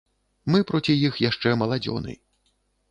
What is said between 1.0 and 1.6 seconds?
іх яшчэ